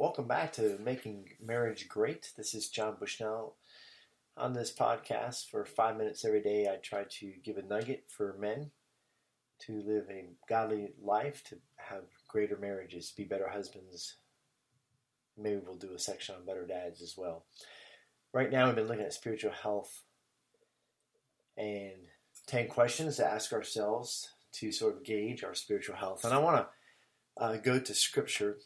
Welcome 0.00 0.28
back 0.28 0.54
to 0.54 0.78
Making 0.82 1.28
Marriage 1.44 1.86
Great. 1.86 2.32
This 2.34 2.54
is 2.54 2.70
John 2.70 2.96
Bushnell. 2.98 3.56
On 4.34 4.54
this 4.54 4.72
podcast, 4.72 5.50
for 5.50 5.66
five 5.66 5.98
minutes 5.98 6.24
every 6.24 6.40
day, 6.40 6.66
I 6.68 6.76
try 6.76 7.04
to 7.04 7.34
give 7.44 7.58
a 7.58 7.62
nugget 7.62 8.04
for 8.08 8.34
men 8.40 8.70
to 9.66 9.82
live 9.82 10.06
a 10.08 10.30
godly 10.48 10.94
life, 11.02 11.44
to 11.50 11.56
have 11.76 12.04
greater 12.28 12.56
marriages, 12.56 13.12
be 13.14 13.24
better 13.24 13.50
husbands. 13.50 14.16
Maybe 15.36 15.60
we'll 15.62 15.76
do 15.76 15.92
a 15.94 15.98
section 15.98 16.34
on 16.34 16.46
better 16.46 16.66
dads 16.66 17.02
as 17.02 17.18
well. 17.18 17.44
Right 18.32 18.50
now, 18.50 18.68
we've 18.68 18.76
been 18.76 18.88
looking 18.88 19.04
at 19.04 19.12
spiritual 19.12 19.52
health 19.52 20.00
and 21.58 22.06
10 22.46 22.68
questions 22.68 23.18
to 23.18 23.26
ask 23.26 23.52
ourselves 23.52 24.30
to 24.52 24.72
sort 24.72 24.96
of 24.96 25.04
gauge 25.04 25.44
our 25.44 25.54
spiritual 25.54 25.96
health. 25.96 26.24
And 26.24 26.32
I 26.32 26.38
want 26.38 26.66
to 27.36 27.44
uh, 27.44 27.56
go 27.58 27.78
to 27.78 27.94
scripture 27.94 28.56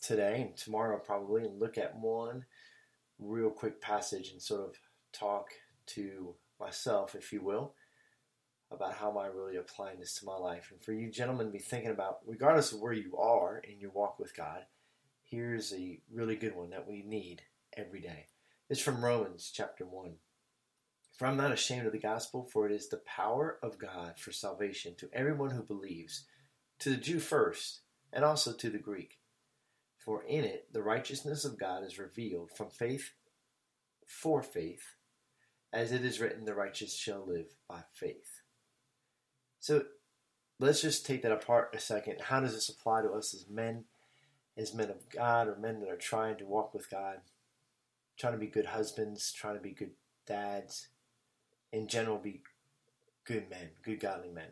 today 0.00 0.42
and 0.42 0.56
tomorrow 0.56 0.98
probably 0.98 1.44
and 1.44 1.60
look 1.60 1.78
at 1.78 1.98
one 1.98 2.44
real 3.18 3.50
quick 3.50 3.80
passage 3.80 4.30
and 4.30 4.40
sort 4.40 4.62
of 4.62 4.76
talk 5.12 5.48
to 5.86 6.34
myself, 6.58 7.14
if 7.14 7.32
you 7.32 7.42
will, 7.42 7.74
about 8.70 8.94
how 8.94 9.10
am 9.10 9.18
I 9.18 9.26
really 9.26 9.56
applying 9.56 9.98
this 9.98 10.14
to 10.18 10.26
my 10.26 10.36
life. 10.36 10.68
And 10.70 10.82
for 10.82 10.92
you 10.92 11.10
gentlemen 11.10 11.50
be 11.50 11.58
thinking 11.58 11.90
about, 11.90 12.18
regardless 12.26 12.72
of 12.72 12.80
where 12.80 12.92
you 12.92 13.16
are 13.16 13.58
in 13.58 13.80
your 13.80 13.90
walk 13.90 14.18
with 14.18 14.36
God, 14.36 14.64
here's 15.24 15.72
a 15.72 16.00
really 16.12 16.36
good 16.36 16.54
one 16.54 16.70
that 16.70 16.88
we 16.88 17.02
need 17.02 17.42
every 17.76 18.00
day. 18.00 18.26
It's 18.68 18.80
from 18.80 19.04
Romans 19.04 19.50
chapter 19.52 19.84
1. 19.84 20.14
For 21.16 21.26
I'm 21.26 21.36
not 21.36 21.52
ashamed 21.52 21.86
of 21.86 21.92
the 21.92 21.98
gospel, 21.98 22.48
for 22.50 22.66
it 22.66 22.72
is 22.72 22.88
the 22.88 23.02
power 23.04 23.58
of 23.62 23.78
God 23.78 24.18
for 24.18 24.32
salvation 24.32 24.94
to 24.98 25.10
everyone 25.12 25.50
who 25.50 25.62
believes, 25.62 26.24
to 26.78 26.90
the 26.90 26.96
Jew 26.96 27.18
first, 27.18 27.80
and 28.12 28.24
also 28.24 28.52
to 28.54 28.70
the 28.70 28.78
Greek. 28.78 29.19
For 30.10 30.24
in 30.24 30.42
it 30.42 30.66
the 30.72 30.82
righteousness 30.82 31.44
of 31.44 31.56
God 31.56 31.84
is 31.84 31.96
revealed 31.96 32.50
from 32.50 32.68
faith 32.68 33.12
for 34.04 34.42
faith, 34.42 34.96
as 35.72 35.92
it 35.92 36.04
is 36.04 36.18
written, 36.18 36.44
the 36.44 36.54
righteous 36.56 36.96
shall 36.96 37.24
live 37.24 37.54
by 37.68 37.84
faith. 37.92 38.42
So 39.60 39.84
let's 40.58 40.82
just 40.82 41.06
take 41.06 41.22
that 41.22 41.30
apart 41.30 41.76
a 41.76 41.78
second. 41.78 42.22
How 42.22 42.40
does 42.40 42.54
this 42.54 42.68
apply 42.68 43.02
to 43.02 43.10
us 43.10 43.32
as 43.34 43.48
men, 43.48 43.84
as 44.56 44.74
men 44.74 44.90
of 44.90 45.08
God, 45.10 45.46
or 45.46 45.54
men 45.54 45.78
that 45.78 45.88
are 45.88 45.96
trying 45.96 46.38
to 46.38 46.44
walk 46.44 46.74
with 46.74 46.90
God, 46.90 47.18
trying 48.18 48.32
to 48.32 48.38
be 48.40 48.48
good 48.48 48.66
husbands, 48.66 49.32
trying 49.32 49.54
to 49.54 49.62
be 49.62 49.70
good 49.70 49.92
dads, 50.26 50.88
in 51.72 51.86
general, 51.86 52.18
be 52.18 52.42
good 53.24 53.48
men, 53.48 53.70
good 53.84 54.00
godly 54.00 54.30
men? 54.30 54.50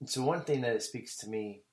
And 0.00 0.08
so, 0.08 0.22
one 0.22 0.44
thing 0.44 0.62
that 0.62 0.76
it 0.76 0.82
speaks 0.82 1.18
to 1.18 1.28
me 1.28 1.64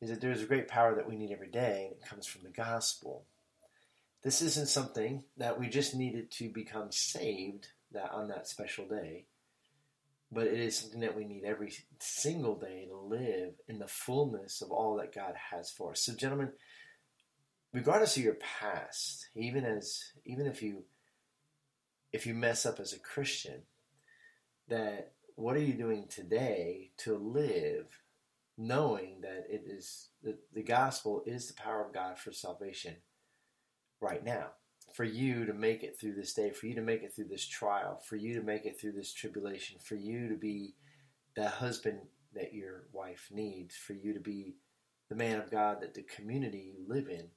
is 0.00 0.10
that 0.10 0.20
there's 0.20 0.42
a 0.42 0.46
great 0.46 0.68
power 0.68 0.94
that 0.94 1.08
we 1.08 1.16
need 1.16 1.32
every 1.32 1.48
day, 1.48 1.88
and 1.90 1.92
it 1.92 2.08
comes 2.08 2.26
from 2.26 2.42
the 2.42 2.50
gospel. 2.50 3.24
This 4.22 4.42
isn't 4.42 4.68
something 4.68 5.24
that 5.36 5.58
we 5.58 5.68
just 5.68 5.94
needed 5.94 6.30
to 6.32 6.48
become 6.48 6.92
saved 6.92 7.68
that 7.92 8.10
on 8.12 8.28
that 8.28 8.48
special 8.48 8.86
day, 8.86 9.24
but 10.30 10.46
it 10.46 10.58
is 10.58 10.76
something 10.76 11.00
that 11.00 11.16
we 11.16 11.24
need 11.24 11.44
every 11.44 11.72
single 11.98 12.54
day 12.54 12.86
to 12.88 12.96
live 12.96 13.54
in 13.68 13.78
the 13.78 13.88
fullness 13.88 14.60
of 14.60 14.70
all 14.70 14.96
that 14.96 15.14
God 15.14 15.34
has 15.50 15.70
for 15.70 15.92
us. 15.92 16.02
So, 16.02 16.14
gentlemen, 16.14 16.52
regardless 17.72 18.16
of 18.16 18.24
your 18.24 18.34
past, 18.60 19.28
even 19.34 19.64
as 19.64 20.12
even 20.24 20.46
if 20.46 20.62
you 20.62 20.84
if 22.12 22.26
you 22.26 22.34
mess 22.34 22.66
up 22.66 22.80
as 22.80 22.92
a 22.92 22.98
Christian, 22.98 23.62
that 24.68 25.12
what 25.34 25.56
are 25.56 25.62
you 25.62 25.74
doing 25.74 26.06
today 26.08 26.90
to 26.98 27.16
live 27.16 27.86
knowing 28.58 29.20
that 29.22 29.46
it 29.48 29.62
is 29.64 30.08
the, 30.22 30.36
the 30.52 30.62
gospel 30.62 31.22
is 31.24 31.46
the 31.46 31.54
power 31.54 31.84
of 31.84 31.94
God 31.94 32.18
for 32.18 32.32
salvation 32.32 32.96
right 34.00 34.24
now. 34.24 34.48
For 34.94 35.04
you 35.04 35.44
to 35.46 35.52
make 35.54 35.82
it 35.82 35.98
through 35.98 36.14
this 36.14 36.32
day, 36.34 36.50
for 36.50 36.66
you 36.66 36.74
to 36.74 36.82
make 36.82 37.02
it 37.02 37.14
through 37.14 37.28
this 37.28 37.46
trial, 37.46 38.02
for 38.04 38.16
you 38.16 38.34
to 38.34 38.44
make 38.44 38.64
it 38.64 38.80
through 38.80 38.92
this 38.92 39.12
tribulation, 39.12 39.78
for 39.78 39.94
you 39.94 40.28
to 40.28 40.34
be 40.34 40.74
the 41.36 41.48
husband 41.48 42.00
that 42.34 42.52
your 42.52 42.86
wife 42.92 43.28
needs, 43.30 43.76
for 43.76 43.92
you 43.92 44.12
to 44.14 44.20
be 44.20 44.56
the 45.08 45.14
man 45.14 45.38
of 45.38 45.50
God 45.50 45.82
that 45.82 45.94
the 45.94 46.02
community 46.02 46.72
you 46.74 46.84
live 46.88 47.08
in 47.08 47.28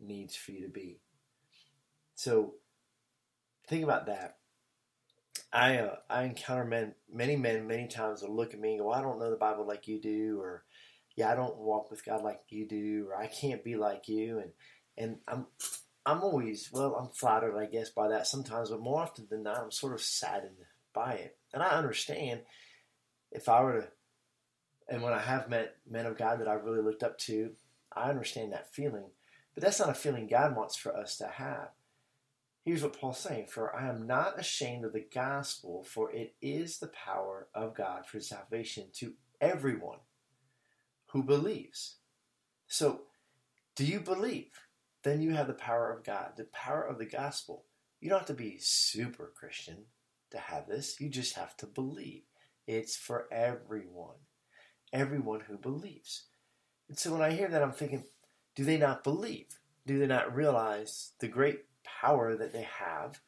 needs 0.00 0.34
for 0.34 0.52
you 0.52 0.62
to 0.62 0.72
be. 0.72 1.00
So 2.14 2.54
think 3.68 3.84
about 3.84 4.06
that. 4.06 4.38
I 5.54 5.78
uh, 5.78 5.96
I 6.10 6.24
encounter 6.24 6.64
men, 6.64 6.94
many 7.12 7.36
men, 7.36 7.68
many 7.68 7.86
times 7.86 8.20
that 8.20 8.30
look 8.30 8.52
at 8.52 8.60
me 8.60 8.70
and 8.70 8.80
go, 8.80 8.88
well, 8.88 8.98
"I 8.98 9.02
don't 9.02 9.20
know 9.20 9.30
the 9.30 9.36
Bible 9.36 9.64
like 9.64 9.86
you 9.86 10.00
do," 10.00 10.40
or 10.40 10.64
"Yeah, 11.14 11.30
I 11.30 11.36
don't 11.36 11.56
walk 11.56 11.92
with 11.92 12.04
God 12.04 12.22
like 12.22 12.40
you 12.48 12.66
do," 12.66 13.06
or 13.08 13.16
"I 13.16 13.28
can't 13.28 13.62
be 13.62 13.76
like 13.76 14.08
you." 14.08 14.40
And 14.40 14.50
and 14.98 15.18
I'm 15.28 15.46
I'm 16.04 16.22
always 16.22 16.70
well, 16.72 16.96
I'm 16.96 17.08
flattered, 17.10 17.56
I 17.56 17.66
guess, 17.66 17.90
by 17.90 18.08
that 18.08 18.26
sometimes, 18.26 18.70
but 18.70 18.80
more 18.80 19.00
often 19.00 19.28
than 19.30 19.44
not, 19.44 19.58
I'm 19.58 19.70
sort 19.70 19.94
of 19.94 20.00
saddened 20.00 20.56
by 20.92 21.12
it. 21.14 21.38
And 21.52 21.62
I 21.62 21.68
understand 21.70 22.40
if 23.30 23.48
I 23.48 23.62
were 23.62 23.80
to, 23.80 23.88
and 24.88 25.02
when 25.02 25.12
I 25.12 25.20
have 25.20 25.48
met 25.48 25.76
men 25.88 26.06
of 26.06 26.18
God 26.18 26.40
that 26.40 26.48
I've 26.48 26.64
really 26.64 26.82
looked 26.82 27.04
up 27.04 27.16
to, 27.20 27.52
I 27.92 28.10
understand 28.10 28.52
that 28.52 28.74
feeling. 28.74 29.10
But 29.54 29.62
that's 29.62 29.78
not 29.78 29.88
a 29.88 29.94
feeling 29.94 30.26
God 30.26 30.56
wants 30.56 30.74
for 30.74 30.96
us 30.96 31.16
to 31.18 31.28
have. 31.28 31.68
Here's 32.64 32.82
what 32.82 32.98
Paul's 32.98 33.18
saying 33.18 33.48
For 33.48 33.74
I 33.76 33.88
am 33.88 34.06
not 34.06 34.40
ashamed 34.40 34.84
of 34.84 34.94
the 34.94 35.06
gospel, 35.12 35.84
for 35.84 36.10
it 36.10 36.34
is 36.40 36.78
the 36.78 36.88
power 36.88 37.48
of 37.54 37.74
God 37.74 38.06
for 38.06 38.20
salvation 38.20 38.86
to 38.94 39.12
everyone 39.40 39.98
who 41.08 41.22
believes. 41.22 41.96
So, 42.66 43.02
do 43.76 43.84
you 43.84 44.00
believe? 44.00 44.50
Then 45.02 45.20
you 45.20 45.34
have 45.34 45.46
the 45.46 45.52
power 45.52 45.92
of 45.92 46.04
God, 46.04 46.32
the 46.36 46.44
power 46.44 46.82
of 46.82 46.98
the 46.98 47.04
gospel. 47.04 47.66
You 48.00 48.08
don't 48.08 48.20
have 48.20 48.28
to 48.28 48.34
be 48.34 48.56
super 48.58 49.30
Christian 49.36 49.84
to 50.30 50.38
have 50.38 50.66
this, 50.66 50.98
you 51.00 51.08
just 51.10 51.36
have 51.36 51.56
to 51.58 51.66
believe. 51.66 52.22
It's 52.66 52.96
for 52.96 53.28
everyone, 53.30 54.16
everyone 54.92 55.40
who 55.40 55.58
believes. 55.58 56.24
And 56.88 56.98
so 56.98 57.12
when 57.12 57.22
I 57.22 57.32
hear 57.32 57.48
that, 57.48 57.62
I'm 57.62 57.72
thinking, 57.72 58.04
do 58.56 58.64
they 58.64 58.78
not 58.78 59.04
believe? 59.04 59.58
Do 59.86 59.98
they 59.98 60.06
not 60.06 60.34
realize 60.34 61.12
the 61.20 61.28
great 61.28 61.64
power 61.84 62.36
that 62.36 62.52
they 62.52 62.66
have 62.78 63.20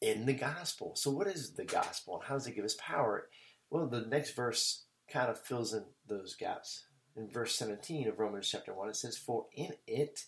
in 0.00 0.26
the 0.26 0.34
gospel. 0.34 0.94
So, 0.96 1.10
what 1.10 1.26
is 1.26 1.54
the 1.54 1.64
gospel 1.64 2.16
and 2.16 2.24
how 2.24 2.34
does 2.34 2.46
it 2.46 2.54
give 2.54 2.64
us 2.64 2.76
power? 2.78 3.28
Well, 3.70 3.88
the 3.88 4.02
next 4.02 4.34
verse 4.36 4.84
kind 5.10 5.30
of 5.30 5.40
fills 5.40 5.72
in 5.72 5.84
those 6.06 6.36
gaps. 6.36 6.84
In 7.16 7.28
verse 7.28 7.54
17 7.56 8.08
of 8.08 8.18
Romans 8.18 8.48
chapter 8.50 8.74
1, 8.74 8.88
it 8.88 8.96
says, 8.96 9.16
For 9.16 9.46
in 9.54 9.70
it 9.86 10.24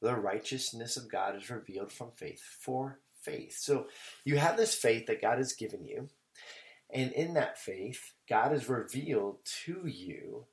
the 0.00 0.14
righteousness 0.14 0.96
of 0.96 1.10
God 1.10 1.36
is 1.36 1.48
revealed 1.48 1.92
from 1.92 2.10
faith 2.10 2.42
for 2.60 3.00
faith. 3.22 3.56
So, 3.58 3.86
you 4.24 4.36
have 4.36 4.56
this 4.56 4.74
faith 4.74 5.06
that 5.06 5.22
God 5.22 5.38
has 5.38 5.52
given 5.52 5.84
you, 5.84 6.08
and 6.92 7.12
in 7.12 7.34
that 7.34 7.58
faith, 7.58 8.12
God 8.28 8.52
has 8.52 8.68
revealed 8.68 9.38
to 9.64 9.86
you 9.86 10.46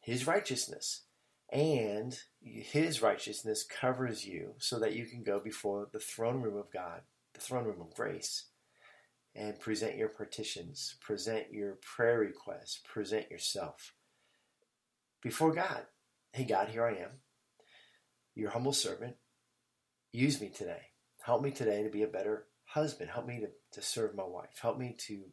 his 0.00 0.26
righteousness 0.26 1.02
and 1.50 2.18
his 2.40 3.00
righteousness 3.02 3.64
covers 3.64 4.26
you 4.26 4.54
so 4.58 4.78
that 4.78 4.94
you 4.94 5.06
can 5.06 5.22
go 5.22 5.40
before 5.40 5.88
the 5.92 5.98
throne 5.98 6.42
room 6.42 6.56
of 6.56 6.70
God, 6.72 7.02
the 7.32 7.40
throne 7.40 7.64
room 7.64 7.80
of 7.80 7.94
grace, 7.94 8.46
and 9.34 9.58
present 9.58 9.96
your 9.96 10.08
petitions, 10.08 10.96
present 11.00 11.52
your 11.52 11.78
prayer 11.80 12.18
requests, 12.18 12.80
present 12.84 13.30
yourself 13.30 13.94
before 15.22 15.52
God. 15.52 15.86
Hey, 16.32 16.44
God, 16.44 16.68
here 16.68 16.84
I 16.84 16.92
am, 16.92 17.20
your 18.34 18.50
humble 18.50 18.72
servant. 18.72 19.16
Use 20.12 20.40
me 20.40 20.48
today. 20.50 20.82
Help 21.22 21.42
me 21.42 21.50
today 21.50 21.82
to 21.82 21.90
be 21.90 22.02
a 22.02 22.08
better 22.08 22.46
husband. 22.64 23.10
Help 23.10 23.26
me 23.26 23.40
to, 23.40 23.48
to 23.72 23.86
serve 23.86 24.14
my 24.14 24.24
wife. 24.24 24.58
Help 24.60 24.78
me 24.78 24.94
to 25.06 25.24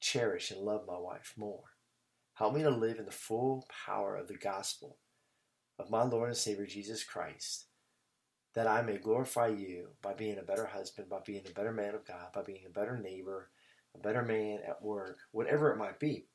cherish 0.00 0.50
and 0.50 0.60
love 0.60 0.82
my 0.86 0.98
wife 0.98 1.34
more. 1.36 1.64
Help 2.40 2.54
me 2.54 2.62
to 2.62 2.70
live 2.70 2.98
in 2.98 3.04
the 3.04 3.10
full 3.10 3.66
power 3.84 4.16
of 4.16 4.26
the 4.26 4.34
gospel 4.34 4.96
of 5.78 5.90
my 5.90 6.02
Lord 6.02 6.30
and 6.30 6.36
Savior 6.36 6.64
Jesus 6.64 7.04
Christ, 7.04 7.66
that 8.54 8.66
I 8.66 8.80
may 8.80 8.96
glorify 8.96 9.48
you 9.48 9.88
by 10.00 10.14
being 10.14 10.38
a 10.38 10.42
better 10.42 10.64
husband, 10.64 11.10
by 11.10 11.18
being 11.22 11.42
a 11.46 11.52
better 11.52 11.70
man 11.70 11.94
of 11.94 12.06
God, 12.06 12.32
by 12.34 12.40
being 12.40 12.62
a 12.66 12.70
better 12.70 12.96
neighbor, 12.96 13.50
a 13.94 13.98
better 13.98 14.22
man 14.22 14.60
at 14.66 14.82
work, 14.82 15.18
whatever 15.32 15.70
it 15.70 15.76
might 15.76 16.00
be. 16.00 16.28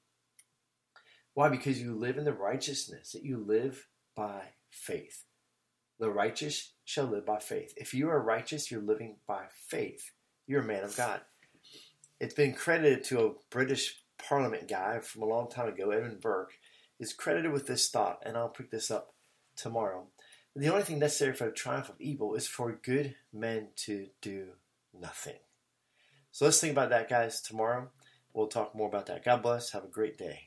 Why? 1.33 1.49
Because 1.49 1.81
you 1.81 1.95
live 1.95 2.19
in 2.19 2.23
the 2.23 2.33
righteousness, 2.33 3.13
that 3.13 3.23
you 3.25 3.43
live 3.43 3.87
by 4.15 4.41
faith. 4.69 5.23
The 5.99 6.11
righteous 6.11 6.73
shall 6.83 7.05
live 7.05 7.25
by 7.25 7.39
faith. 7.39 7.73
If 7.77 7.95
you 7.95 8.11
are 8.11 8.21
righteous, 8.21 8.69
you're 8.69 8.79
living 8.79 9.15
by 9.27 9.45
faith. 9.69 10.11
You're 10.45 10.61
a 10.61 10.67
man 10.67 10.83
of 10.83 10.95
God. 10.95 11.21
It's 12.19 12.35
been 12.35 12.53
credited 12.53 13.03
to 13.05 13.25
a 13.25 13.31
British 13.49 14.04
Parliament 14.27 14.67
guy 14.67 14.99
from 14.99 15.21
a 15.21 15.25
long 15.25 15.49
time 15.49 15.67
ago, 15.67 15.91
Edmund 15.91 16.21
Burke, 16.21 16.53
is 16.99 17.13
credited 17.13 17.51
with 17.51 17.67
this 17.67 17.89
thought, 17.89 18.19
and 18.25 18.35
I'll 18.37 18.49
pick 18.49 18.71
this 18.71 18.89
up 18.89 19.13
tomorrow. 19.55 20.07
The 20.55 20.69
only 20.69 20.83
thing 20.83 20.99
necessary 20.99 21.33
for 21.33 21.45
the 21.45 21.51
triumph 21.51 21.89
of 21.89 21.99
evil 21.99 22.35
is 22.35 22.47
for 22.47 22.79
good 22.81 23.15
men 23.33 23.69
to 23.77 24.07
do 24.21 24.53
nothing. 24.93 25.39
So 26.31 26.45
let's 26.45 26.59
think 26.59 26.71
about 26.71 26.89
that, 26.89 27.09
guys. 27.09 27.41
Tomorrow 27.41 27.89
we'll 28.33 28.47
talk 28.47 28.73
more 28.73 28.87
about 28.87 29.07
that. 29.07 29.25
God 29.25 29.43
bless. 29.43 29.71
Have 29.71 29.83
a 29.83 29.89
great 29.89 30.17
day. 30.17 30.39